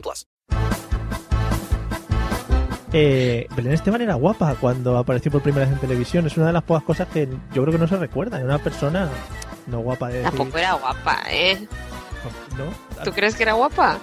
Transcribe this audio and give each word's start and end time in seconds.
plus. 0.00 0.26
Eh, 2.92 3.48
Belén 3.56 3.72
Esteban 3.72 4.02
era 4.02 4.14
guapa 4.14 4.54
cuando 4.60 4.96
apareció 4.96 5.32
por 5.32 5.42
primera 5.42 5.66
vez 5.66 5.74
en 5.74 5.80
televisión. 5.80 6.26
Es 6.26 6.36
una 6.36 6.46
de 6.46 6.52
las 6.52 6.62
pocas 6.62 6.84
cosas 6.84 7.08
que 7.08 7.28
yo 7.52 7.62
creo 7.62 7.72
que 7.72 7.78
no 7.78 7.88
se 7.88 7.96
recuerda. 7.96 8.36
Era 8.36 8.46
una 8.46 8.58
persona 8.58 9.08
no 9.66 9.80
guapa 9.80 10.08
de 10.08 10.18
decir, 10.18 10.30
Tampoco 10.30 10.58
era 10.58 10.74
guapa, 10.74 11.22
¿eh? 11.28 11.66
¿no? 12.56 13.02
¿Tú 13.02 13.10
crees 13.12 13.34
que 13.34 13.42
era 13.42 13.54
guapa? 13.54 13.98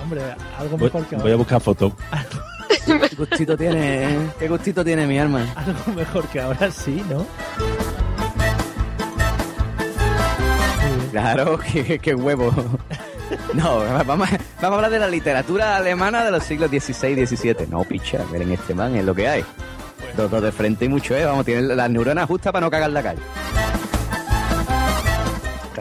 Hombre, 0.00 0.22
algo 0.58 0.76
Voy, 0.76 0.86
mejor 0.86 1.06
que 1.06 1.14
voy 1.16 1.22
a 1.22 1.24
ahora. 1.24 1.36
buscar 1.36 1.60
fotos. 1.60 1.92
¿Qué 2.84 3.16
gustito 3.16 3.56
tiene, 3.56 4.14
eh? 4.14 4.30
¿Qué 4.38 4.48
gustito 4.48 4.84
tiene 4.84 5.06
mi 5.06 5.18
arma? 5.18 5.46
Algo 5.54 5.92
mejor 5.94 6.26
que 6.26 6.40
ahora 6.40 6.70
sí, 6.70 7.02
¿no? 7.08 7.24
Claro, 11.12 11.58
qué, 11.72 11.98
qué 11.98 12.14
huevo. 12.14 12.52
No, 13.54 13.78
vamos, 14.06 14.30
a- 14.32 14.38
vamos 14.60 14.62
a 14.62 14.66
hablar 14.66 14.90
de 14.90 14.98
la 14.98 15.08
literatura 15.08 15.76
alemana 15.76 16.24
de 16.24 16.30
los 16.30 16.42
siglos 16.42 16.70
XVI 16.70 17.20
y 17.20 17.26
XVII. 17.26 17.66
No, 17.68 17.84
picha, 17.84 18.20
miren 18.32 18.52
este 18.52 18.74
man, 18.74 18.96
es 18.96 19.04
lo 19.04 19.14
que 19.14 19.28
hay. 19.28 19.44
Dos, 20.16 20.30
dos 20.30 20.42
de 20.42 20.52
frente 20.52 20.86
y 20.86 20.88
mucho, 20.88 21.14
¿eh? 21.16 21.24
Vamos, 21.24 21.44
tienen 21.44 21.76
las 21.76 21.90
neuronas 21.90 22.26
justas 22.26 22.52
para 22.52 22.64
no 22.64 22.70
cagar 22.70 22.90
la 22.90 23.02
calle. 23.02 23.20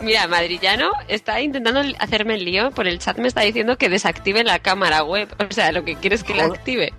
Mira, 0.01 0.27
Madrillano 0.27 0.89
está 1.07 1.39
intentando 1.41 1.81
hacerme 1.99 2.33
el 2.35 2.43
lío. 2.45 2.71
Por 2.71 2.87
el 2.87 2.97
chat 2.97 3.17
me 3.19 3.27
está 3.27 3.41
diciendo 3.41 3.77
que 3.77 3.87
desactive 3.87 4.43
la 4.43 4.57
cámara 4.59 5.03
web. 5.03 5.27
O 5.39 5.53
sea, 5.53 5.71
lo 5.71 5.83
que 5.85 5.95
quiere 5.95 6.15
es 6.15 6.23
que 6.23 6.33
la 6.33 6.45
active. 6.45 6.91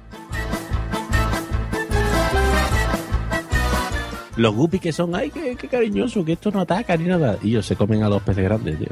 Los 4.37 4.55
guppies 4.55 4.81
que 4.83 4.93
son, 4.93 5.15
ay, 5.15 5.31
qué, 5.31 5.57
qué 5.57 5.69
cariñoso, 5.69 6.25
que 6.25 6.33
esto 6.33 6.51
no 6.51 6.61
ataca 6.61 6.97
ni 6.97 7.05
nada. 7.05 7.37
Y 7.43 7.51
ellos 7.51 7.67
se 7.67 7.77
comen 7.77 8.03
a 8.03 8.09
los 8.09 8.23
peces 8.23 8.45
grandes, 8.45 8.79
tío. 8.79 8.89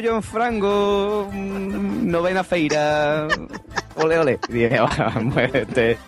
Pollo 0.00 0.16
en 0.16 0.22
frango, 0.22 1.28
mm, 1.30 2.10
novena 2.10 2.42
feira. 2.42 3.28
Ole, 3.96 4.18
ole. 4.18 4.38
Y 4.48 4.52
dije, 4.54 4.78
"Ah, 4.78 5.20
muévete. 5.20 5.98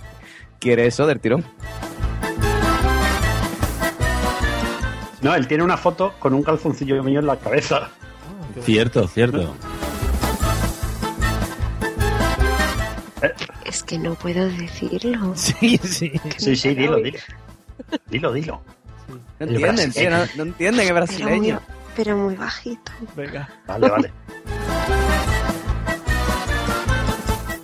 ¿Quiere 0.59 0.87
eso 0.87 1.07
del 1.07 1.21
tirón? 1.21 1.45
No, 5.21 5.35
él 5.35 5.47
tiene 5.47 5.63
una 5.63 5.77
foto 5.77 6.15
con 6.19 6.33
un 6.33 6.43
calzoncillo 6.43 7.03
mío 7.03 7.21
en 7.21 7.27
la 7.27 7.37
cabeza. 7.37 7.91
Cierto, 8.63 9.07
cierto. 9.09 9.55
Es 13.67 13.83
que 13.83 13.99
no 13.99 14.15
puedo 14.15 14.49
decirlo. 14.49 15.35
Sí, 15.37 15.79
sí. 15.85 16.13
Sí, 16.39 16.57
sí, 16.57 16.75
dilo, 16.75 16.97
dilo. 16.97 17.19
Dilo, 18.09 18.33
dilo. 18.33 18.63
No 19.39 19.47
entienden, 19.47 19.93
tío, 19.93 20.09
no, 20.11 20.43
entienden, 20.45 20.87
muy, 20.87 20.95
brasileño. 20.95 21.61
pero 21.67 21.82
muy 22.17 22.35
bajito. 22.37 22.93
Venga. 23.15 23.49
Vale, 23.67 23.89
vale. 23.89 24.13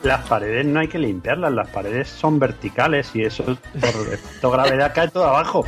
Las 0.02 0.26
paredes 0.28 0.64
no 0.64 0.80
hay 0.80 0.88
que 0.88 0.98
limpiarlas, 0.98 1.52
las 1.52 1.68
paredes 1.68 2.08
son 2.08 2.38
verticales 2.38 3.10
y 3.14 3.24
eso 3.24 3.44
por 3.44 3.54
efecto 4.12 4.50
gravedad 4.50 4.92
cae 4.94 5.08
todo 5.08 5.24
abajo. 5.24 5.64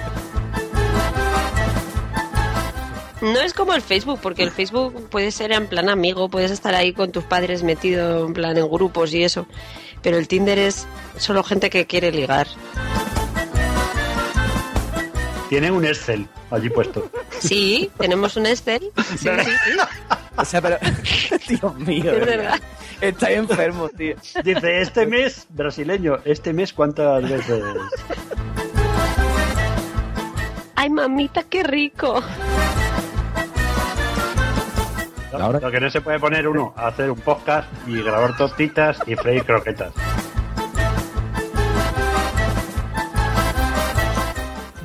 No 3.20 3.38
es 3.40 3.52
como 3.52 3.74
el 3.74 3.82
Facebook, 3.82 4.18
porque 4.22 4.42
el 4.42 4.50
Facebook 4.50 5.08
puede 5.10 5.30
ser 5.30 5.52
en 5.52 5.66
plan 5.66 5.90
amigo, 5.90 6.30
puedes 6.30 6.50
estar 6.50 6.74
ahí 6.74 6.94
con 6.94 7.12
tus 7.12 7.24
padres 7.24 7.62
metido 7.62 8.26
en 8.26 8.32
plan 8.32 8.56
en 8.56 8.66
grupos 8.70 9.12
y 9.12 9.24
eso. 9.24 9.46
Pero 10.00 10.16
el 10.16 10.26
Tinder 10.26 10.58
es 10.58 10.86
solo 11.18 11.42
gente 11.42 11.68
que 11.68 11.86
quiere 11.86 12.12
ligar. 12.12 12.46
Tienen 15.50 15.74
un 15.74 15.84
Excel 15.84 16.26
allí 16.50 16.70
puesto. 16.70 17.10
Sí, 17.40 17.90
tenemos 17.98 18.36
un 18.36 18.46
Excel. 18.46 18.92
Sí, 18.96 19.18
sí, 19.18 19.28
sí. 19.44 19.76
O 20.36 20.44
sea, 20.44 20.60
pero. 20.60 20.78
Dios 21.48 21.74
mío, 21.76 22.12
Es 22.12 22.26
verdad. 22.26 22.60
Estáis 23.00 23.38
enfermos, 23.38 23.90
tío. 23.92 24.14
Dice, 24.44 24.80
este 24.82 25.06
mes, 25.06 25.46
brasileño, 25.48 26.18
este 26.24 26.52
mes 26.52 26.72
cuántas 26.72 27.22
veces. 27.28 27.64
Ay, 30.76 30.90
mamita, 30.90 31.42
qué 31.44 31.62
rico. 31.62 32.22
Lo 35.32 35.70
que 35.70 35.80
no 35.80 35.90
se 35.90 36.00
puede 36.00 36.18
poner 36.18 36.46
uno, 36.48 36.74
hacer 36.76 37.10
un 37.10 37.18
podcast 37.20 37.68
y 37.86 38.02
grabar 38.02 38.36
tortitas 38.36 38.98
y 39.06 39.14
freír 39.14 39.44
croquetas. 39.44 39.92